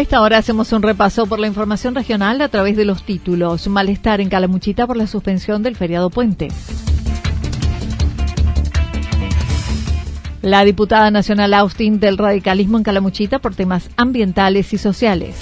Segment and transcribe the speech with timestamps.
[0.00, 3.68] A esta hora hacemos un repaso por la información regional a través de los títulos.
[3.68, 6.48] Malestar en Calamuchita por la suspensión del feriado puente.
[10.40, 15.36] La diputada nacional Austin del radicalismo en Calamuchita por temas ambientales y sociales.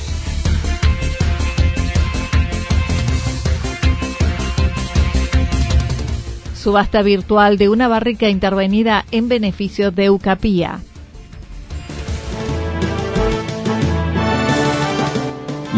[6.57, 10.81] Subasta virtual de una barrica intervenida en beneficio de Ucapía.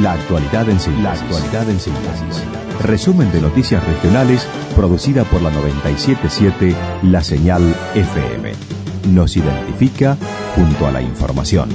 [0.02, 1.04] La actualidad en síntesis.
[1.04, 2.42] La actualidad en síntesis.
[2.80, 8.52] Resumen de noticias regionales producida por la 977 La Señal FM.
[9.10, 10.16] Nos identifica
[10.54, 11.68] junto a la información.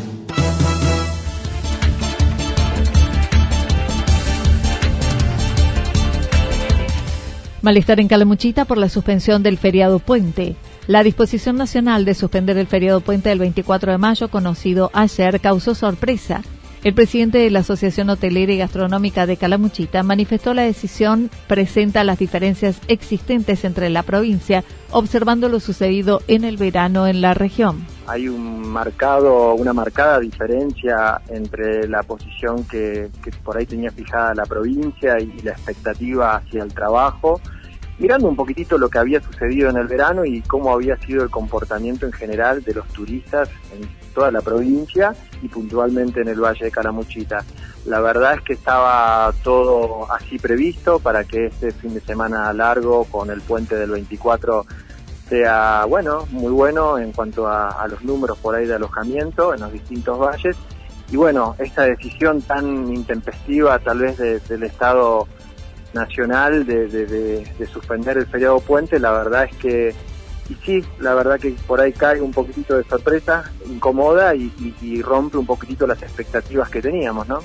[7.62, 10.56] Malestar en Calamuchita por la suspensión del feriado puente.
[10.88, 15.76] La disposición nacional de suspender el feriado puente del 24 de mayo, conocido ayer, causó
[15.76, 16.42] sorpresa
[16.86, 22.20] el presidente de la Asociación Hotelera y Gastronómica de Calamuchita manifestó la decisión presenta las
[22.20, 27.84] diferencias existentes entre la provincia, observando lo sucedido en el verano en la región.
[28.06, 33.10] Hay un marcado, una marcada diferencia entre la posición que,
[33.44, 37.42] por ahí tenía fijada la provincia y la expectativa hacia el trabajo
[37.98, 41.32] mirando un poquitito lo que había sucedido en el verano y cómo había sido el
[41.32, 46.66] comportamiento en general de los turistas en toda la provincia y puntualmente en el Valle
[46.66, 47.44] de Calamuchita.
[47.86, 53.04] La verdad es que estaba todo así previsto para que este fin de semana largo
[53.06, 54.66] con el puente del 24
[55.30, 59.72] sea bueno, muy bueno en cuanto a, los números por ahí de alojamiento en los
[59.72, 60.56] distintos valles.
[61.12, 65.28] Y bueno, esta decisión tan intempestiva tal vez del Estado
[65.94, 69.96] nacional de, de, suspender el feriado puente, la verdad es que,
[70.50, 75.38] y sí, la verdad que por ahí cae un poquitito de sorpresa, incomoda y, rompe
[75.38, 77.40] un poquitito las expectativas que teníamos, ¿no?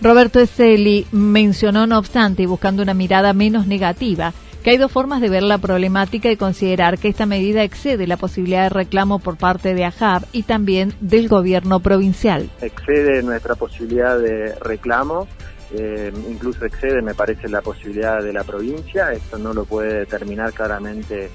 [0.00, 4.32] Roberto Eseli mencionó, no obstante, y buscando una mirada menos negativa,
[4.64, 8.16] que hay dos formas de ver la problemática y considerar que esta medida excede la
[8.16, 12.50] posibilidad de reclamo por parte de AJAB y también del gobierno provincial.
[12.60, 15.26] Excede nuestra posibilidad de reclamo
[15.74, 19.12] eh, incluso excede, me parece, la posibilidad de la provincia.
[19.12, 21.30] Esto no lo puede determinar claramente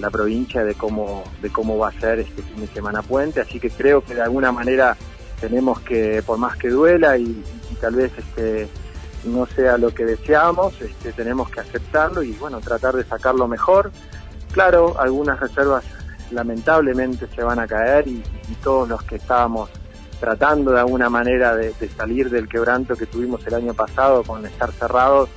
[0.00, 3.40] la provincia de cómo, de cómo va a ser este fin de semana puente.
[3.40, 4.96] Así que creo que de alguna manera
[5.40, 7.42] tenemos que, por más que duela y,
[7.80, 8.68] tal vez este,
[9.24, 13.90] no sea lo que deseamos, este, tenemos que aceptarlo y bueno, tratar de sacarlo mejor.
[14.52, 15.84] Claro, algunas reservas
[16.30, 18.22] lamentablemente se van a caer y
[18.62, 19.70] todos los que estábamos
[20.20, 24.70] tratando de alguna manera de, salir del quebranto que tuvimos el año pasado con estar
[24.70, 25.30] cerrados.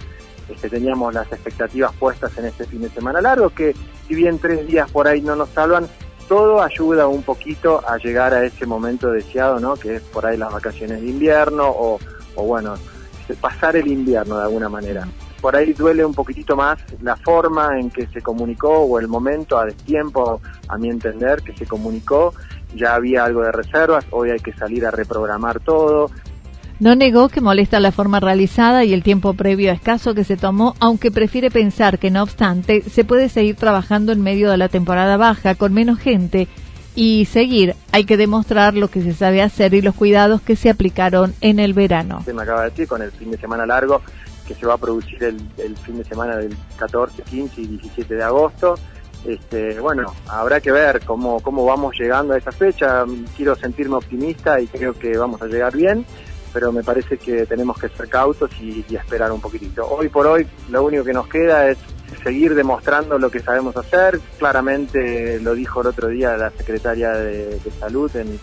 [0.50, 3.76] Este, teníamos las expectativas puestas en este fin de semana largo, que
[4.08, 5.88] si bien tres días por ahí no nos salvan,
[6.28, 9.76] todo ayuda un poquito a llegar a ese momento deseado, ¿no?
[9.76, 12.00] Que es por ahí las vacaciones de invierno o,
[12.36, 12.76] o bueno,
[13.40, 15.08] pasar el invierno de alguna manera.
[15.42, 19.58] Por ahí duele un poquitito más la forma en que se comunicó o el momento
[19.58, 22.34] a destiempo, a mi entender, que se comunicó
[22.76, 26.10] ya había algo de reservas, hoy hay que salir a reprogramar todo.
[26.80, 30.76] No negó que molesta la forma realizada y el tiempo previo escaso que se tomó,
[30.80, 35.16] aunque prefiere pensar que no obstante se puede seguir trabajando en medio de la temporada
[35.18, 36.48] baja con menos gente
[36.96, 37.76] y seguir.
[37.92, 41.60] Hay que demostrar lo que se sabe hacer y los cuidados que se aplicaron en
[41.60, 42.22] el verano.
[42.26, 44.02] Se me acaba de decir con el fin de semana largo
[44.48, 48.24] que se va a producir el, fin de semana del 14, 15 y 17 de
[48.24, 48.76] agosto
[49.26, 53.06] Este, bueno, habrá que ver cómo, cómo vamos llegando a esa fecha.
[53.38, 56.06] Quiero sentirme optimista y creo que vamos a llegar bien,
[56.54, 59.88] pero me parece que tenemos que ser cautos y, esperar un poquitito.
[59.88, 61.78] Hoy por hoy lo único que nos queda es
[62.24, 64.20] seguir demostrando lo que sabemos hacer.
[64.38, 68.40] Claramente lo dijo el otro día la secretaria de, Salud en,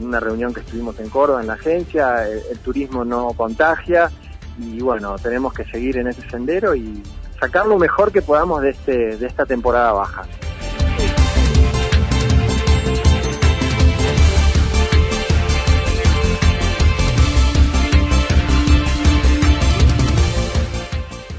[0.00, 2.26] una reunión que estuvimos en Córdoba, en la agencia.
[2.26, 4.10] el turismo no contagia
[4.58, 7.02] y bueno, tenemos que seguir en ese sendero y
[7.38, 10.24] sacar lo mejor que podamos de, este, de esta temporada baja.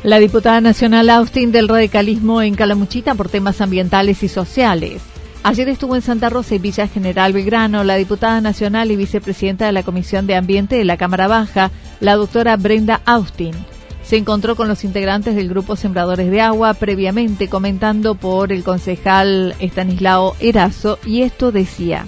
[0.06, 5.02] La diputada nacional Austin del radicalismo en Calamuchita por temas ambientales y sociales.
[5.42, 9.72] Ayer estuvo en Santa Rosa y Villa General Belgrano la diputada nacional y vicepresidenta de
[9.72, 11.72] la Comisión de Ambiente de la Cámara Baja,
[12.02, 13.56] la doctora Brenda Austin
[14.04, 19.56] se encontró con los integrantes del grupo Sembradores de Agua previamente comentando por el concejal
[19.58, 22.06] Estanislao Erazo y esto decía.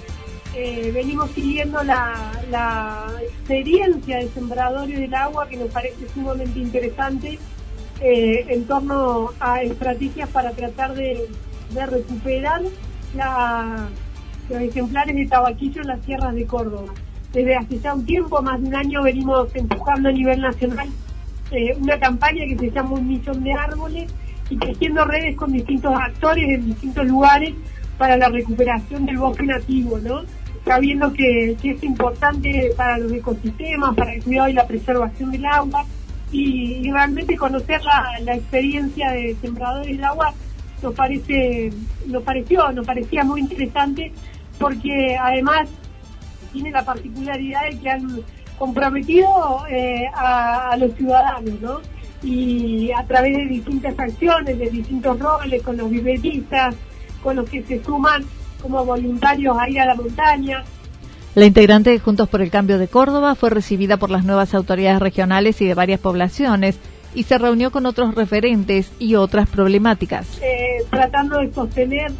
[0.54, 2.30] Eh, venimos siguiendo la,
[3.22, 7.40] experiencia de Sembradores del Agua que nos parece sumamente interesante
[8.00, 11.26] eh, en torno a estrategias para tratar de,
[11.74, 12.62] recuperar
[14.48, 16.92] los ejemplares de tabaquillo en las tierras de Córdoba.
[17.32, 20.88] Desde hace ya un tiempo, más de un año, venimos empujando a nivel nacional
[21.50, 24.12] eh, una campaña que se llama Un Millón de Árboles
[24.50, 27.54] y tejiendo redes con distintos actores en distintos lugares
[27.96, 30.22] para la recuperación del bosque nativo, ¿no?
[30.64, 35.84] Sabiendo que, es importante para los ecosistemas, para el cuidado y la preservación del agua
[36.30, 40.34] y, realmente conocer la, experiencia de sembradores del agua
[40.82, 41.70] nos parece,
[42.06, 44.12] nos pareció, nos parecía muy interesante
[44.58, 45.68] porque además
[46.52, 48.22] tiene la particularidad de que han
[48.58, 51.80] comprometido eh, a, los ciudadanos, ¿no?
[52.22, 56.74] Y a través de distintas acciones, de distintos roles, con los vivetistas,
[57.22, 58.24] con los que se suman
[58.60, 60.64] como voluntarios a ir a la montaña.
[61.38, 64.98] La integrante de Juntos por el Cambio de Córdoba fue recibida por las nuevas autoridades
[64.98, 66.80] regionales y de varias poblaciones
[67.14, 70.40] y se reunió con otros referentes y otras problemáticas.
[70.42, 72.10] Eh, tratando de sostener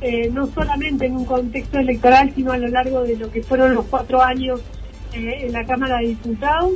[0.00, 3.74] eh, no solamente en un contexto electoral, sino a lo largo de lo que fueron
[3.74, 4.60] los cuatro años
[5.12, 6.74] eh, en la Cámara de Diputados,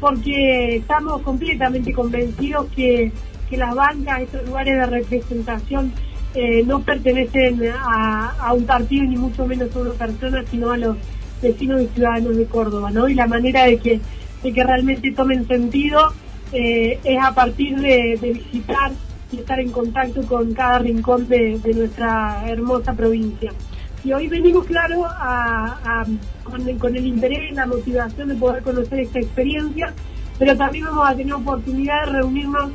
[0.00, 3.12] porque estamos completamente convencidos que,
[3.52, 5.92] las bancas, estos lugares de representación,
[6.66, 10.96] no pertenecen a, un partido ni mucho menos a una persona, sino a los
[11.40, 13.08] vecinos y ciudadanos de Córdoba, ¿no?
[13.08, 14.00] Y la manera de que,
[14.42, 16.12] de que realmente tomen sentido
[16.52, 18.92] eh, es a partir de, visitar
[19.30, 23.52] y estar en contacto con cada rincón de nuestra hermosa provincia.
[24.04, 26.04] Y hoy venimos, claro, a,
[26.44, 29.92] con, el interés la motivación de poder conocer esta experiencia,
[30.38, 32.70] pero también vamos a tener oportunidad de reunirnos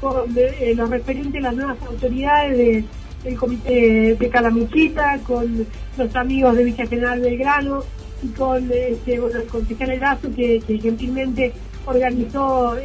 [0.00, 2.84] con eh, los referentes, las nuevas autoridades de,
[3.22, 5.64] del Comité de Calamuchita, con
[5.96, 7.84] los amigos de Villa General Belgrano
[8.22, 11.52] y con este, bueno, el concejal Erazo, que, que gentilmente
[11.86, 12.76] organizó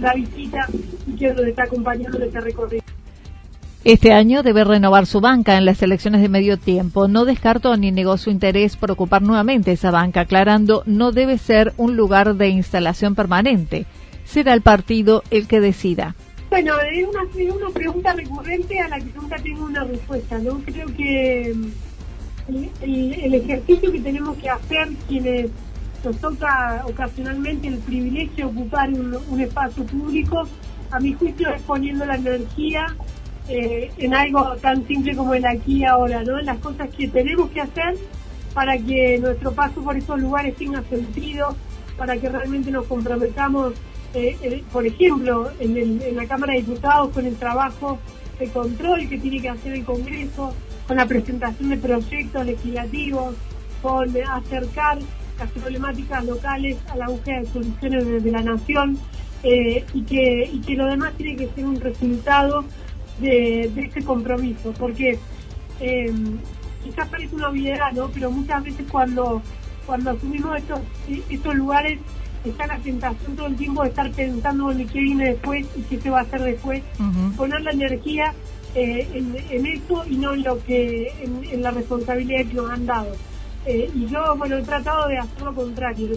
[0.00, 0.66] la visita
[1.06, 2.82] y que nos está acompañando en este recorrido.
[3.84, 7.08] Este año debe renovar su banca en las elecciones de medio tiempo.
[7.08, 11.72] No descarto ni negó su interés por ocupar nuevamente esa banca, aclarando no debe ser
[11.76, 13.86] un lugar de instalación permanente.
[14.24, 16.16] Será el partido el que decida.
[16.50, 20.38] Bueno, es una, pregunta recurrente a la que nunca tengo una respuesta.
[20.38, 20.60] ¿no?
[20.64, 21.54] Creo que
[22.48, 25.50] el, ejercicio que tenemos que hacer quienes
[26.04, 30.44] nos toca ocasionalmente el privilegio de ocupar un, espacio público,
[30.90, 32.86] a mi juicio es poniendo la energía
[33.48, 36.40] eh, en algo tan simple como el aquí y ahora, ¿no?
[36.40, 37.94] Las cosas que tenemos que hacer
[38.54, 41.54] para que nuestro paso por esos lugares tenga sentido,
[41.96, 43.74] para que realmente nos comprometamos,
[44.14, 47.98] eh, por ejemplo, en, la Cámara de Diputados con el trabajo
[48.38, 50.54] de control que tiene que hacer el Congreso,
[50.88, 53.36] con la presentación de proyectos legislativos,
[53.82, 54.98] con acercar
[55.38, 58.98] las problemáticas locales a la búsqueda de soluciones de, la nación
[59.42, 62.64] eh, y, que, y que lo demás tiene que ser un resultado
[63.20, 65.18] de, este compromiso, porque
[65.80, 66.12] eh,
[66.82, 68.08] quizás parece una obviedad, ¿no?
[68.08, 69.42] Pero muchas veces cuando,
[69.86, 70.80] cuando asumimos estos,
[71.28, 71.98] estos lugares
[72.44, 76.00] está la tentación todo el tiempo de estar pensando en qué viene después y qué
[76.00, 76.82] se va a hacer después,
[77.36, 78.32] poner la energía
[78.78, 79.08] eh,
[79.50, 83.12] en, eso y no en lo que en, la responsabilidad que nos han dado.
[83.66, 86.08] Eh, y yo, bueno, he tratado de hacer lo contrario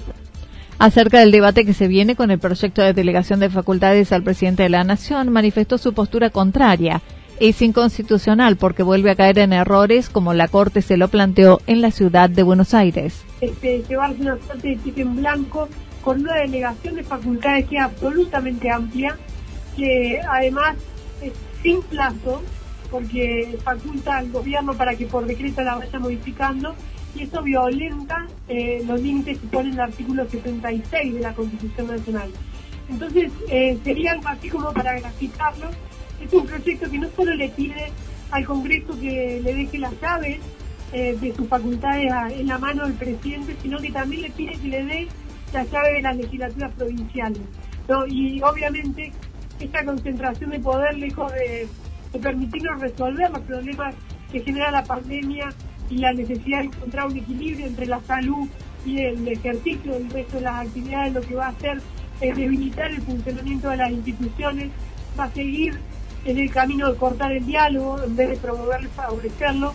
[0.81, 4.63] acerca del debate que se viene con el proyecto de delegación de facultades al presidente
[4.63, 7.03] de la Nación, manifestó su postura contraria.
[7.39, 11.81] Es inconstitucional porque vuelve a caer en errores como la Corte se lo planteó en
[11.81, 13.23] la ciudad de Buenos Aires.
[13.41, 15.69] Este, llevarse una suerte de cheque en blanco
[16.03, 19.15] con una delegación de facultades que es absolutamente amplia,
[19.77, 20.77] que además
[21.61, 22.41] sin plazo,
[22.89, 26.75] porque faculta al gobierno para que por decreto la vaya modificando
[27.15, 32.29] y eso violenta eh, los límites que pone el artículo 76 de la Constitución Nacional.
[32.89, 35.69] Entonces, eh, sería algo así como para graficarlo.
[36.21, 37.91] Es un proyecto que no solo le pide
[38.31, 40.39] al Congreso que le deje las llaves
[40.93, 44.67] eh, de sus facultades en la mano del presidente, sino que también le pide que
[44.67, 45.07] le dé
[45.53, 47.41] las llaves de las legislaturas provinciales.
[48.07, 49.11] Y obviamente
[49.65, 51.67] esta concentración de poder, lejos de,
[52.19, 53.95] permitirnos resolver los problemas
[54.31, 55.49] que genera la pandemia
[55.89, 58.49] y la necesidad de encontrar un equilibrio entre la salud
[58.85, 61.81] y el ejercicio del resto de las actividades, lo que va a hacer
[62.19, 64.69] es debilitar el funcionamiento de las instituciones,
[65.17, 65.79] va a seguir
[66.25, 69.73] en el camino de cortar el diálogo en vez de promoverlo y favorecerlo.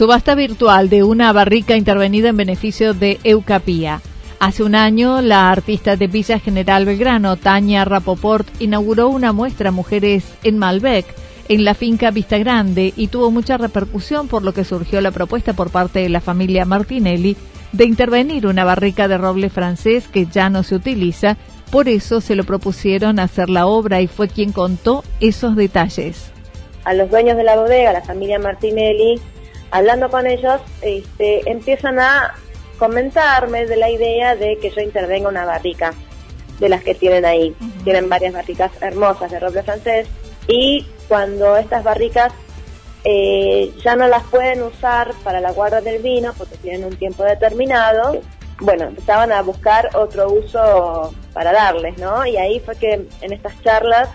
[0.00, 4.00] Subasta virtual de una barrica intervenida en beneficio de Eucapía.
[4.38, 10.24] Hace un año, la artista de Villa General Belgrano, Tania Rapoport, inauguró una muestra Mujeres
[10.42, 11.04] en Malbec
[11.50, 15.52] en la finca Vista Grande y tuvo mucha repercusión por lo que surgió la propuesta
[15.52, 17.36] por parte de la familia Martinelli
[17.72, 21.36] de intervenir una barrica de roble francés que ya no se utiliza,
[21.70, 26.32] por eso se lo propusieron hacer la obra y fue quien contó esos detalles.
[26.84, 29.20] A los dueños de la bodega, la familia Martinelli,
[29.70, 32.34] hablando con ellos, este, empiezan a
[32.78, 35.92] comentarme de la idea de que yo intervenga una barrica
[36.58, 37.54] de las que tienen ahí.
[37.84, 40.08] Tienen varias barricas hermosas de roble francés
[40.46, 42.32] y cuando estas barricas
[43.04, 47.22] eh, ya no las pueden usar para la guarda del vino porque tienen un tiempo
[47.24, 48.20] determinado,
[48.60, 52.26] bueno, empezaban a buscar otro uso para darles, ¿no?
[52.26, 54.08] Y ahí fue que en estas charlas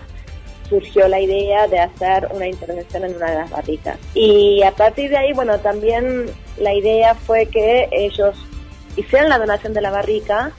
[0.68, 3.98] surgió la idea de hacer una intervención en una de las barricas.
[4.14, 6.26] Y a partir de ahí, bueno, también
[6.58, 8.36] la idea fue que ellos
[8.96, 10.52] hicieran la donación de la barrica,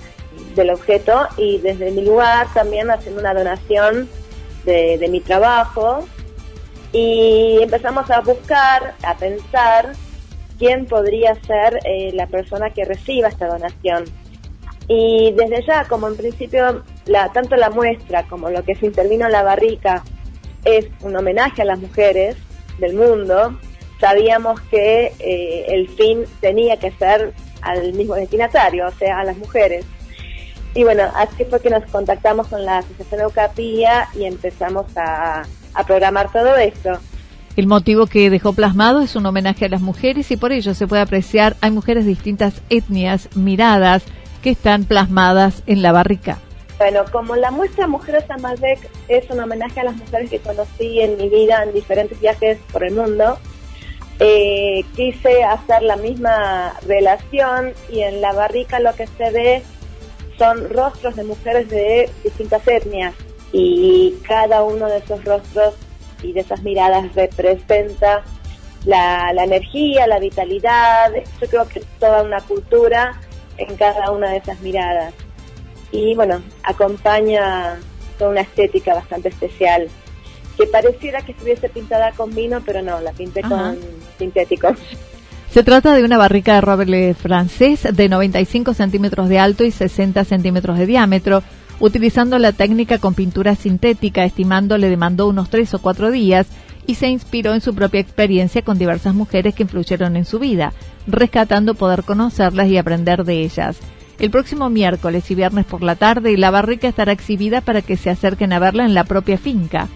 [0.55, 4.09] del objeto, y desde mi lugar también haciendo una donación
[4.65, 6.07] de, mi trabajo.
[6.91, 9.93] Y empezamos a buscar, a pensar
[10.57, 14.05] quién podría ser eh, la persona que reciba esta donación.
[14.87, 19.25] Y desde ya, como en principio la, tanto la muestra como lo que se intervino
[19.25, 20.03] en la barrica
[20.63, 22.35] es un homenaje a las mujeres
[22.77, 23.57] del mundo,
[23.99, 29.37] sabíamos que eh, el fin tenía que ser al mismo destinatario, o sea, a las
[29.37, 29.85] mujeres.
[30.75, 35.83] Y bueno, así fue que nos contactamos con la Asociación Eucapía y empezamos a, a
[35.85, 36.99] programar todo esto.
[37.55, 40.85] El motivo que dejó plasmado es un homenaje a las mujeres y por ello se
[40.85, 44.03] puede apreciar hay mujeres de distintas etnias, miradas,
[44.43, 46.37] que están plasmadas en la barrica.
[46.77, 51.01] Bueno, como la muestra Mujeres a Malbec es un homenaje a las mujeres que conocí
[51.01, 53.39] en mi vida en diferentes viajes por el mundo,
[54.19, 59.63] eh, quise hacer la misma relación y en la barrica lo que se ve
[60.37, 63.15] son rostros de mujeres de distintas etnias
[63.51, 65.73] y cada uno de esos rostros
[66.21, 68.23] y de esas miradas representa
[68.85, 73.19] la energía, la vitalidad, yo creo que toda una cultura
[73.57, 75.13] en cada una de esas miradas
[75.91, 77.77] y bueno, acompaña
[78.19, 79.87] con una estética bastante especial
[80.57, 83.77] que pareciera que estuviese pintada con vino, pero no, la pinté con
[84.17, 84.77] sintéticos.
[85.51, 90.25] Se trata de una barrica de roble francés de 95 centímetros de alto y 60
[90.25, 91.43] centímetros de diámetro,
[91.79, 96.47] utilizando la técnica con pintura sintética, estimando le demandó unos tres o cuatro días
[96.85, 100.73] y se inspiró en su propia experiencia con diversas mujeres que influyeron en su vida,
[101.05, 103.79] rescatando poder conocerlas y aprender de ellas.
[104.19, 108.09] El próximo miércoles y viernes por la tarde la barrica estará exhibida para que se
[108.09, 109.89] acerquen a verla en la propia finca.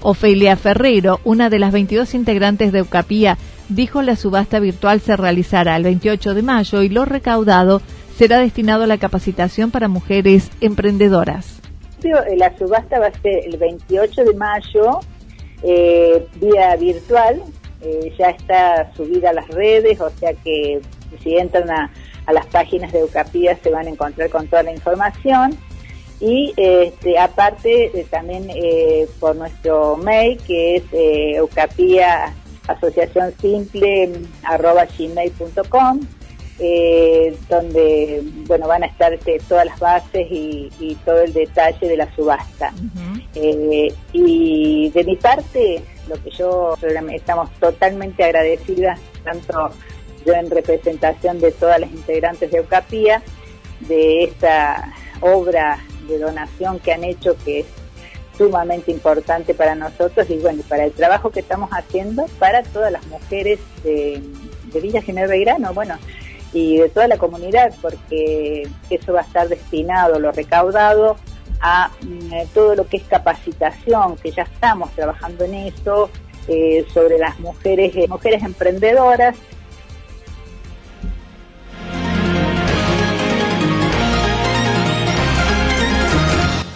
[0.00, 3.38] Ofelia Ferrero, una de las 22 integrantes de Eucapía,
[3.68, 7.80] dijo la subasta virtual se realizará el 28 de mayo y lo recaudado
[8.16, 11.60] será destinado a la capacitación para mujeres emprendedoras.
[12.36, 15.00] La subasta va a ser el 28 de mayo,
[15.62, 17.42] eh, vía virtual,
[17.80, 20.80] eh, ya está subida a las redes, o sea que
[21.22, 21.90] si entran a
[22.26, 25.56] a las páginas de Eucapía se van a encontrar con toda la información.
[26.20, 32.32] Y este, aparte eh, también eh, por nuestro mail que es eh, eucapía
[32.68, 34.12] asociación simple
[34.44, 36.00] arroba gmail.com
[36.58, 41.96] eh, donde bueno van a estar este, todas las bases y, todo el detalle de
[41.96, 42.72] la subasta.
[44.12, 46.76] Y de mi parte lo que yo
[47.12, 49.70] estamos totalmente agradecidas tanto
[50.24, 53.22] yo en representación de todas las integrantes de Eucapía,
[53.80, 57.66] de esta obra de donación que han hecho que es
[58.36, 63.06] sumamente importante para nosotros y bueno, para el trabajo que estamos haciendo para todas las
[63.06, 64.22] mujeres de,
[64.72, 65.98] de Villa General Belgrano, bueno,
[66.52, 71.16] y de toda la comunidad, porque eso va a estar destinado, lo recaudado,
[71.60, 76.10] a mm, todo lo que es capacitación, que ya estamos trabajando en eso,
[76.48, 79.36] eh, sobre las mujeres, eh, mujeres emprendedoras.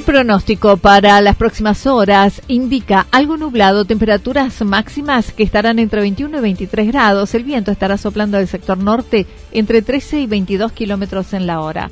[0.00, 6.38] El pronóstico para las próximas horas indica algo nublado, temperaturas máximas que estarán entre 21
[6.38, 7.34] y 23 grados.
[7.34, 11.90] El viento estará soplando del sector norte entre 13 y 22 kilómetros en la hora.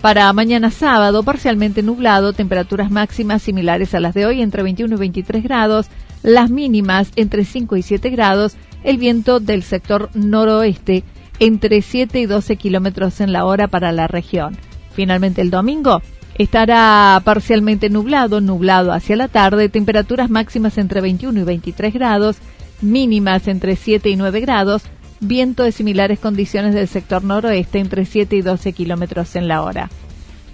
[0.00, 4.98] Para mañana sábado, parcialmente nublado, temperaturas máximas similares a las de hoy entre 21 y
[4.98, 5.86] 23 grados,
[6.24, 11.04] las mínimas entre 5 y 7 grados, el viento del sector noroeste
[11.38, 14.56] entre 7 y 12 kilómetros en la hora para la región.
[14.92, 16.02] Finalmente el domingo,
[16.36, 22.38] Estará parcialmente nublado, nublado hacia la tarde, temperaturas máximas entre 21 y 23 grados,
[22.80, 24.82] mínimas entre 7 y 9 grados,
[25.20, 29.90] viento de similares condiciones del sector noroeste entre 7 y 12 kilómetros en la hora.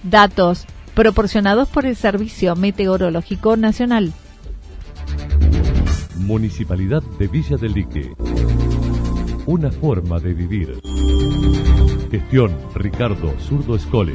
[0.03, 4.13] Datos proporcionados por el Servicio Meteorológico Nacional.
[6.17, 8.13] Municipalidad de Villa del Lique.
[9.47, 10.79] Una forma de vivir.
[12.11, 14.15] Gestión Ricardo Zurdo Escole.